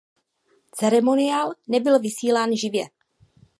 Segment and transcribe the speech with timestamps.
[0.71, 2.85] Ceremoniál nebyl vysílán živě.